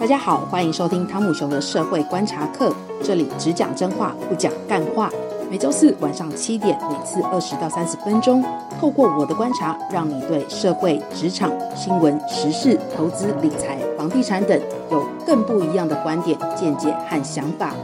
[0.00, 5.10] 大家好，欢迎收听汤姆熊的社会观察课，这里只讲真话，不讲干话。
[5.50, 8.44] 每周四晚上七点，每次二十到三十分钟，
[8.80, 14.60] 透过我的观察，让你对社会、职场、新闻、时事、投资、理财、房地产等
[14.92, 17.74] 有更不一样的观点、见解和想法。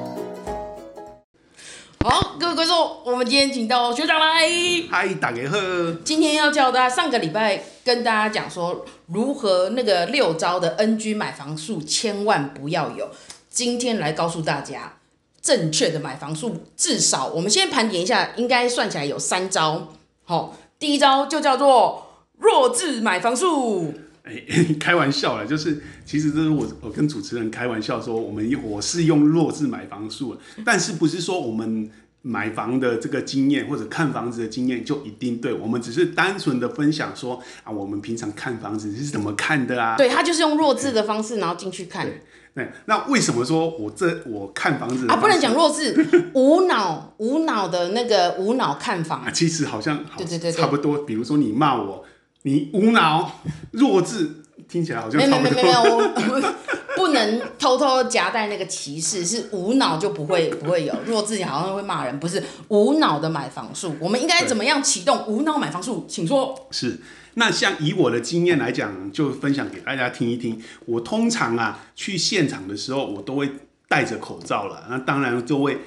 [3.24, 4.46] 们今天请到学长来。
[4.90, 5.56] 嗨，大家好。
[6.04, 13.08] 今天要教大家，上个礼拜跟大家讲说，如何那个六招的 NG 买房术千万不要有。
[13.48, 14.98] 今天来告诉大家，
[15.40, 19.94] 正确的买房术，至少我们先盘点一下，应该算起来有三招。
[20.24, 23.94] 好，第一招就叫做弱智买房术。
[24.24, 24.34] 哎，
[24.78, 31.90] 开玩笑了，就是其实这是我我跟主持人开玩笑说，我们我是用弱智买房术，但是不是说我们
[32.26, 39.94] 买房的这个经验或者看房子的经验就一定对，我们只是单纯的分享说啊，我们平常看房子是怎么看的啊？
[39.96, 42.06] 对，他就是用弱智的方式，然后进去看。
[42.06, 42.22] 对，
[42.54, 50.98] 对，那为什么说我这我看房子的啊，不能讲弱智，无脑无脑的那个无脑看房，啊，其实好像好对对对，对，差不多。
[51.04, 52.04] 比如说你骂我。
[52.46, 54.30] 你无脑弱智，
[54.68, 55.50] 听起来好像差不多。
[55.50, 56.42] 没有没有没有，我
[57.04, 63.94] 不能偷偷夹带那个歧视，是无脑就不会不会有弱智，好像会骂人，不是无脑的买房术。
[64.00, 66.06] 我们应该怎么样启动无脑买房术？
[66.08, 66.66] 请说。
[66.70, 66.98] 是，
[67.34, 70.58] 那像以我的经验来讲，就分享给大家听一听。
[70.86, 73.50] 我通常啊去现场的时候，我都会
[73.86, 75.80] 戴着口罩了，那当然就会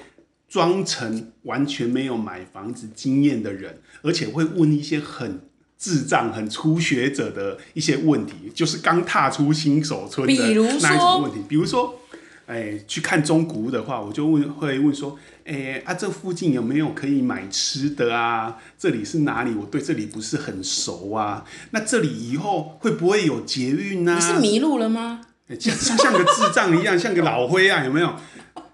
[0.48, 5.42] 装成完全没有买房子经验的人，而且会问一些很。
[5.78, 11.40] 智障很初学者的一些问题，就是刚踏出新手村的那一种问题。
[11.48, 12.00] 比如说，
[12.48, 18.58] 哎，去看中古屋的话，我就问会问说，哎啊，这附近有没有可以买吃的啊？
[18.80, 19.54] 这里是哪里？
[19.54, 21.46] 我对这里不是很熟啊。
[21.72, 24.16] 那这里以后会不会有捷运呢？
[24.16, 25.22] 你是迷路了吗？
[25.60, 28.14] 像像像个智障一样，像个老灰啊，有没有？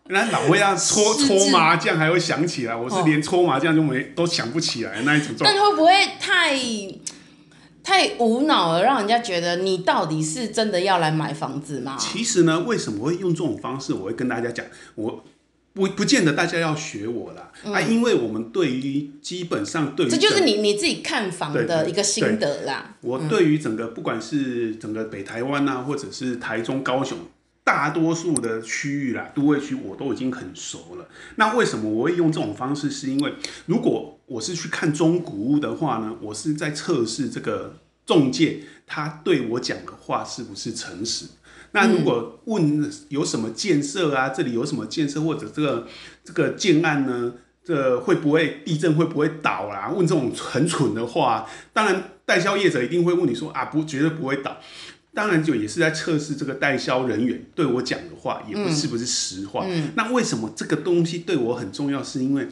[0.10, 5.56] 那老会要搓搓麻将还会想起来，我是连搓麻将就没都想不起来那一种状态。
[5.56, 6.60] 但会不会太
[7.82, 11.96] 太无脑了，让人家觉得你到底是真的要来买房子吗？
[11.98, 13.94] 其实呢，为什么会用这种方式？
[13.94, 14.66] 我会跟大家讲，
[14.96, 15.24] 我
[15.74, 22.96] 不不见得大家要学我啦、嗯、啊，因为我们对于基本上对于这就是你你自己看房的一个心得啦。
[23.00, 27.18] 我对于整个不管是整个北台湾啊，或者是台中、高雄。
[27.64, 31.08] 大多数的区域啦，都会区我都已经很熟了。
[31.36, 32.90] 那为什么我会用这种方式？
[32.90, 33.34] 是因为
[33.66, 41.26] 如果我是去看中古屋的话呢，我是在测试这个中介他对我讲的话是不是诚实。
[41.72, 45.88] 那如果问有什么建设啊，这里有什么建设，或者这个
[46.24, 49.90] 这个建案呢，这会不会地震会不会倒啊？
[49.90, 54.58] 问这种很蠢的话，当然代销业者一定会问你说啊，不，绝对不会倒。
[55.14, 59.64] 当然，就也是在测试这个代销人员对我讲的话，也不是不是实话。
[59.68, 59.90] 嗯嗯。
[59.96, 62.04] 那为什么这个东西对我很重要？
[62.04, 62.48] 是因为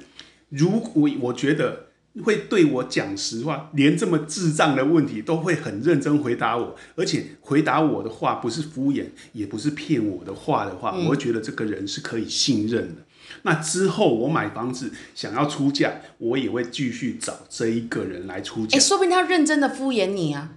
[0.49, 1.87] 如果我觉得
[2.23, 13.01] 会对我讲实话，连这么智障的问题都会很认真回答我，而且回答我的话不是敷衍，也不是骗我的话的话，我会觉得这个人是可以信任的。
[13.43, 18.77] 那之后我买房子想要出价，我也会继续找这一个人来出价。
[18.77, 20.51] 欸，说不定他认真的敷衍你啊。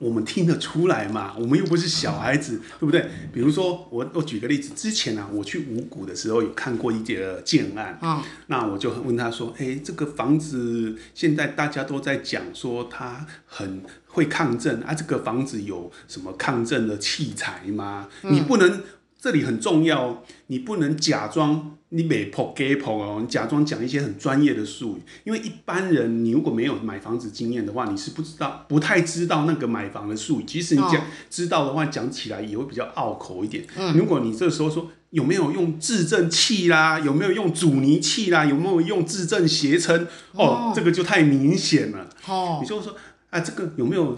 [0.00, 1.34] 我们听得出来嘛？
[1.38, 3.06] 我们又不是小孩子，对不对？
[3.32, 18.08] 比如说，我我举个例子，之前呢、啊，我去五股的时候有看过一节建案，嗯，那我就问他说：“哎，这个房子现在大家都在讲说它很会抗震啊，这个房子有什么抗震的器材吗？
[18.22, 18.82] 嗯、你不能。”
[19.20, 30.44] 这里很重要哦，你不能假装你没破给破哦，你假装讲一些很专业的术语，因为一般人你如果没有买房子经验的话，你是不知道、不太知道那个买房的术语。
[30.44, 33.66] 即使你讲、哦、知道的话，讲起来也会比较拗口一点。
[33.76, 42.08] 嗯，如果你这时候说有没有用制震器啦，有没有用阻尼器啦，有没有用制震协撑哦，哦，这个就太明显了。
[42.26, 42.96] 哦，你就说
[43.28, 44.16] 啊，这个有没有？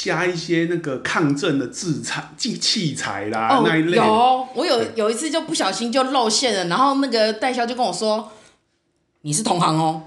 [0.00, 3.96] 加一些那个抗震的制材、器器材啦，哦、那一类。
[3.96, 8.30] 有，我有有一次就不小心就露馅了，然后那个代销就跟我说
[9.22, 10.02] ：“你是同行哦，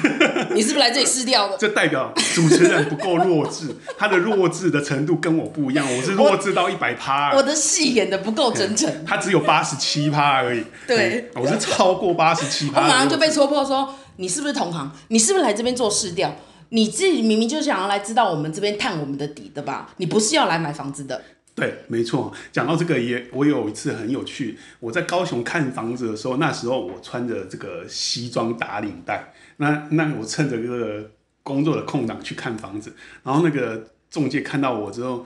[0.54, 7.34] 你是不是来这里试掉的？”这代表主持人不够弱智， 他的弱智的程度跟我不一样，我是弱智到一百趴。
[7.34, 10.64] 我的戏演的不够真诚，他只有八十七趴而已。
[10.86, 12.80] 对，我是超过八十七趴。
[12.80, 14.90] 我马上就被戳破说：“你是不是同行？
[15.08, 16.34] 你是不是来这边做试调？”
[16.74, 19.94] 你自己明明就想要来知道我们这边探我们的底的吧？
[19.98, 21.22] 你不是要来买房子的。
[21.54, 22.34] 对，没错。
[22.50, 24.58] 讲到这个也，我有一次很有趣。
[24.80, 31.08] 我在高雄看房子的时候，那时候我穿着这个西装打领带，那那我趁着这个
[31.44, 32.92] 工作的空档去看房子，
[33.22, 35.24] 然后那个中介看到我之后，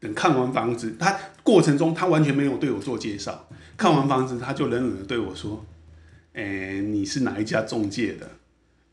[0.00, 3.46] 等看完房子，他过程中他完全没有对我做介绍，
[3.76, 5.62] 看完房子他就冷冷的对我说
[6.32, 8.26] ：“哎、你是哪一家中介的？”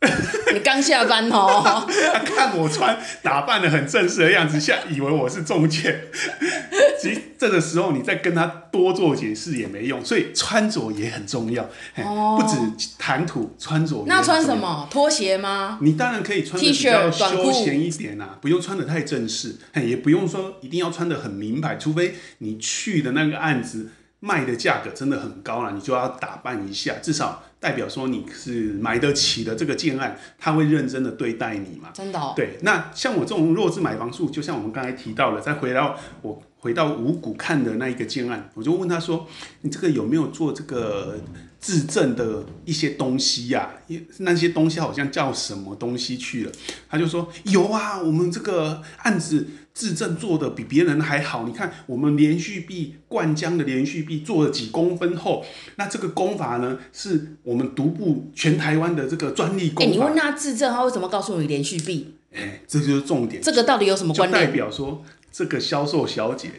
[0.53, 6.09] 你刚下班哦，他 看我穿打扮的很正式的样子，像以为我是中介。
[7.01, 11.63] 其实这个时候你再跟他多做解释也没用，所以穿着也很重要。
[11.97, 12.57] 哦，不止
[12.97, 14.03] 谈吐，穿着。
[14.07, 14.87] 那穿什么？
[14.89, 15.79] 拖鞋吗？
[15.81, 23.89] 你当然可以穿的比较休闲一点啊，不用穿的太正式，也不用说一定要穿的很名牌，除非你去的那个案子。
[24.25, 31.89] 卖的价格真的很高了，你就要打扮一下，至少代表说你是买得起的这个建案，他会认真的对待你嘛。
[31.93, 32.31] 真的哦。
[32.33, 39.27] 对，那像我这种弱智买房术，就像我们刚才提到了，再回到我回到五股看的那一个建案，我就问他说
[39.63, 41.19] ：“你这个有没有做这个？”
[41.63, 46.51] 自证的一些东西呀、啊，那些东西好像叫什么东西去了？
[46.89, 51.47] 他就说有啊，我们这个案子自证做的比别人还好。
[51.47, 55.45] 你看，我们连续壁灌浆的连续壁做了几公分厚，
[55.77, 59.89] 那这个工法呢，是我们独步全台湾的这个专利工法。
[59.89, 62.15] 你问他自证，他为什么告诉你连续壁？
[62.33, 63.41] 哎、欸，这就是重点。
[63.41, 64.47] 这个到底有什么关联？
[64.47, 65.01] 代表说
[65.33, 66.49] 这个销售小姐。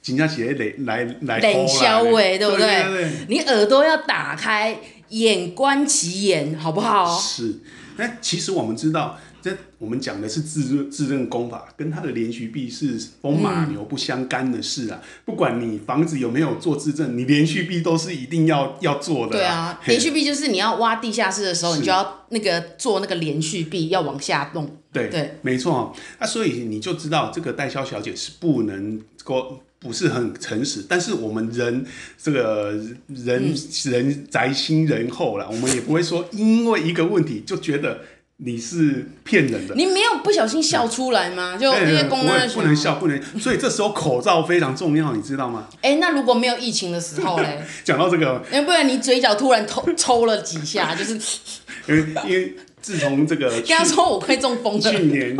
[0.00, 2.66] 紧张起来来来冷销哎，对不对？
[2.66, 4.76] 对对对，你耳朵要打开，
[5.10, 7.16] 眼观其言，好不好？
[7.16, 7.60] 是。
[7.98, 15.00] 那其实我们知道，这我们讲的是自认自认功法，跟它的连续壁是风马牛不相干的事啊。
[15.02, 19.38] 嗯、不管你房子有没有做自证，你连续壁都是一定要要做的、啊。
[19.38, 24.78] 对啊，连续壁就是你要挖地下室的时候，你就要那个做那个连续壁，要往下弄。
[24.92, 25.94] 对对，没错。
[26.20, 29.60] 那所以你就知道，这个代销小姐是不能够。
[29.82, 31.84] 不是很诚实，但是我们人
[32.16, 32.70] 这个
[33.08, 38.00] 人、嗯、人宅心仁厚啦，我们也不会说因为一个问题就觉得
[38.44, 39.74] 你是骗人的。
[39.74, 41.52] 你没有不小心笑出来吗？
[41.54, 43.22] 嗯、就那些公安不能笑，不能。
[43.38, 45.68] 所以这时候口罩非常重要，你知道吗？
[45.82, 47.62] 哎、欸，那如果没有疫情的时候嘞？
[47.84, 51.14] 讲到这个， 要不然你嘴角突然抽抽了几下，就是
[51.86, 52.56] 因为 因为。
[52.82, 54.80] 自从这个， 跟他说我快中风了。
[54.80, 55.36] 去年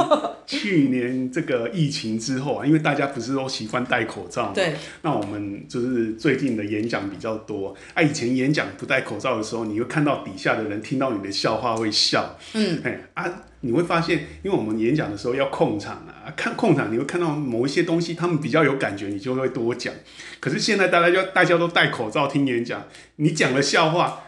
[0.46, 4.74] 去年这个疫情之后啊，因为大家不是都习惯戴口罩嘛，对。
[5.02, 8.02] 那我们就是最近的演讲比较多啊。
[8.02, 13.24] 以前演讲不戴口罩的时候，你会看到底下的人听到你的笑话会笑，嗯，哎啊，
[13.60, 19.92] 你会发现，因为我们演讲的时候要控场啊，看控场，你会看到某一些东西，他们比较有感觉，你就会多讲。
[20.38, 22.84] 可是现在大家就大家都戴口罩听演讲，
[23.16, 24.22] 你讲了笑话，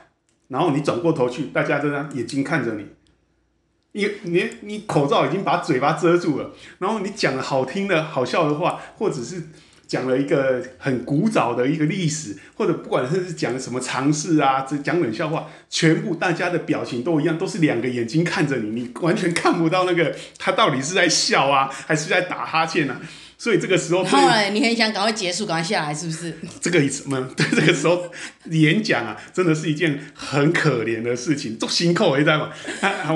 [0.49, 2.87] 然后你转过头去，大家都这样眼睛看着你。
[3.97, 9.41] 你你你口罩已经把嘴巴遮住了，然后你讲了好听的好笑的话，或者是
[9.87, 23.01] 讲了一个很古早的一个历史，或者不管是讲什么常识啊，讲冷笑话，全部大家的表情都一样，都是两个眼睛看着你，你完全看不到那个他到底是在笑啊，还是在打哈欠呢。
[23.37, 26.35] 所以这个时候，后来你很想赶快结束，赶快下来，是不是？
[26.61, 27.29] 这个意思吗？
[27.37, 28.11] 对，这个时候
[28.51, 32.51] 演讲啊，真的是一件很可怜的事情，做辛苦，你知道吗？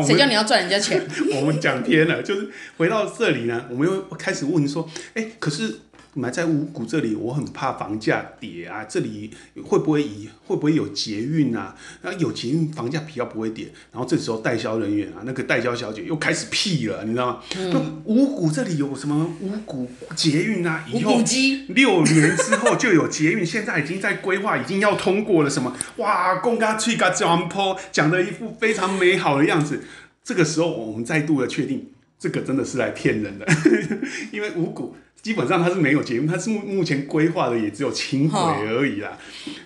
[0.07, 1.07] 谁叫你要赚人家钱？
[1.37, 5.81] 我们讲偏了，就是回到这里呢，我们又开始问说，哎，可是。
[6.15, 8.85] 买在五股这里，我很怕房价跌啊。
[8.85, 9.31] 这里
[9.65, 11.77] 会不会以会不会有捷运啊？
[12.03, 13.67] 然后有捷运，房价比较不会跌。
[13.93, 17.41] 然后这时候代销人员啊，那个代销小姐又开始屁了，你知道吗？
[17.57, 20.85] 嗯、五股这里有什么五股捷运啊？
[20.93, 21.21] 以后
[21.69, 25.51] 六年之后就有捷运，现在已经在规划，已经要通过了。
[25.51, 25.77] 什么？
[25.99, 29.83] 哇，公家吹个江坡，讲的一副非常美好的样子。
[30.25, 33.47] 这个时候，我们再度的确定，这个真的是来骗人的，
[34.33, 34.97] 因为五股。
[35.21, 39.19] 基本上它是没有节目，它是目目前规划的也只有轻轨而已啦。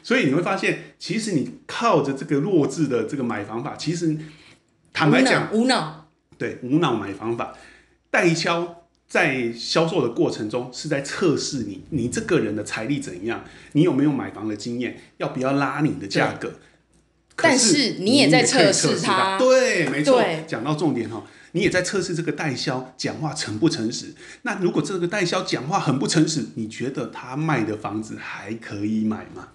[0.03, 4.17] 所以你会发现，其实你靠着这个弱智的这个买房法，其实
[4.93, 7.55] 坦白讲，无脑，对，无脑买房法，
[8.11, 16.55] 代销在销售的过程中是在测试你，你这个人的财力怎样，你有没有买房的经验，要不要拉你的价格？
[17.37, 21.25] 但是你也在测试他，对，没错，讲到重点哈。
[21.53, 24.15] 你也在测试这个代销讲话诚不诚实？
[24.43, 29.49] 那如果这个代销讲话很不诚实，你觉得他卖的房子还可以买吗？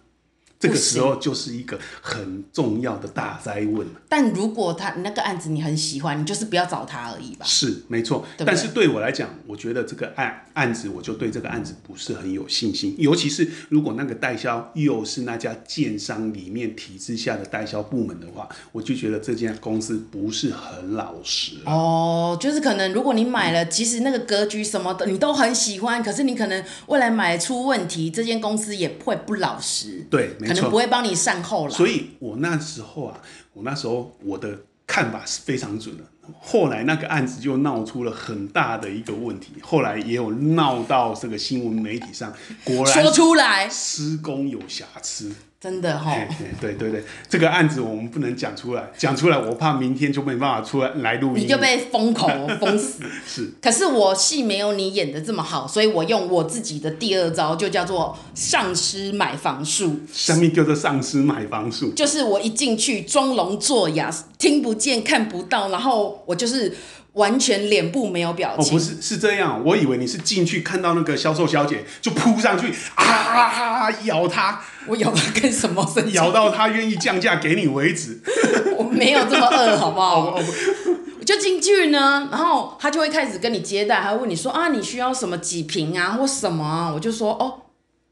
[0.60, 3.86] 这个时候就是一个很重要的大灾问。
[4.10, 7.46] 但如果他那个案子你很喜欢，你就是不要找他而已吧。
[7.46, 12.96] 是没错，对对，但是对我来讲，我觉得这个案案子，我就对这个案子不是很有信心。
[12.98, 21.58] 尤其是如果那个代销又是那家建商里面体制下的代销部门的话，我就觉得这间公司不是很老实。
[21.66, 30.04] 哦，就是可能如果你买了，其实那个格局什么的你都很喜欢，可是你可能未来买出问题，这间公司也会不老实。
[30.10, 30.32] 对。
[30.48, 33.20] 可能不会帮你善后了，所以我那时候啊，
[33.54, 36.04] 我那时候我的看法是非常准的。
[36.40, 45.32] 后来那个案子就闹出了很大的一个问题，后来也有闹到这个新闻媒体上，果然说出来施工有瑕疵。
[45.60, 46.28] 真的哈、哦，
[46.62, 52.30] 对对对，这个案子我们不能讲出来，讲出来我怕明天就没办法出来来录音，你就被封口
[52.60, 53.04] 封死。
[53.28, 60.00] 是，可是我戏没有你演的这么好，所以我用我自己的第二招，就叫做丧尸买房术。
[60.14, 61.92] 什么叫做丧尸买房术？
[61.94, 66.76] 就是我一进去装聋作哑，听不见看不到，然后我就是。
[67.14, 68.68] 完全脸部没有表情。
[68.68, 69.60] 哦，不是，是这样。
[69.66, 74.62] 我以为你是进去看到那个销售小姐就扑上去啊，咬她。
[74.86, 75.84] 我咬她干什么？
[76.14, 78.22] 咬到她愿意降价给你为止。
[78.78, 80.30] 我没有这么饿，好不好？
[80.38, 86.92] 我就进去呢，然后他就会开始跟你接待，还会问你说啊，你需要什么几瓶啊，或什么啊？
[86.94, 87.62] 我就说哦，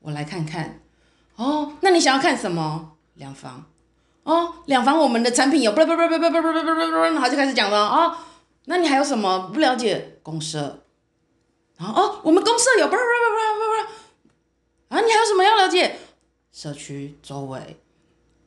[0.01, 0.79] 我来看看。
[1.35, 2.93] 哦，那你想要看什么？
[3.13, 3.65] 两房。
[4.25, 8.25] 哦，两房我们的产品有，不不不不不不不不不不，然后就开始讲了啊。
[8.65, 10.79] 那你还有什么不了解公设？
[11.77, 15.99] 然后哦，我们公设有，不不不不不不，啊，你还有什么要了解？
[16.51, 17.77] 社区周围，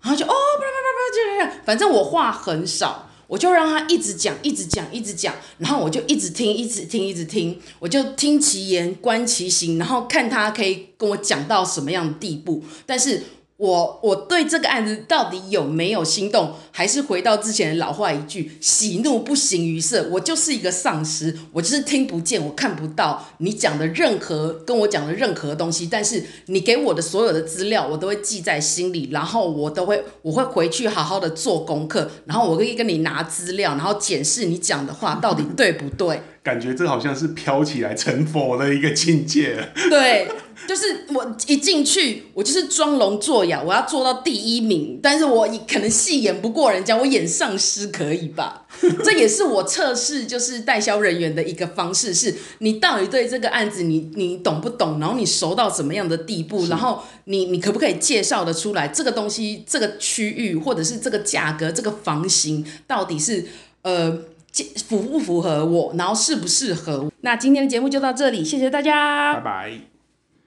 [0.03, 13.23] 然后就哦，不不不不不，反正我话很少，我就让他一直讲，一直讲，一直讲，然后我就一直听，一直听，一直听，我就听其言，观其行，然后看他可以跟我讲到什么样的地步，但是。
[13.59, 20.09] 我我对这个案子到底有没有心动，还是回到之前的老话一句：喜怒不形于色。
[20.13, 25.89] 我就是一个丧尸，我就是听不见，我看不到你讲的任何跟我讲的任何东西。
[25.91, 36.23] 但是你给我的所有的资料，我都会记在心里，然后我都会我会回去好好的做功课，然后我可以跟你拿资料，然后检视你讲的话到底对不对。
[36.49, 39.69] 感觉这好像是飘起来成佛的一个境界。
[39.91, 40.29] 对。
[40.67, 45.01] 就是我一进去，我就是装聋作哑，我要做到第一名。
[45.03, 48.67] 但是我可能戏演不过人家，我演丧尸可以吧？
[49.03, 54.99] 这也是我测试就是代销人员的一个方式，是你到底对这个案子你你懂不懂？
[55.01, 56.67] 然后你熟到什么样的地步？
[56.67, 63.47] 然后你你可不可以介绍的出来这个东西、这个区域或者是这个价格、这个房型到底是
[63.83, 64.19] 呃
[64.87, 65.95] 符不符合我？
[65.97, 67.11] 然后适不适合？
[67.21, 69.98] 那今天的节目就到这里，谢谢大家，拜拜。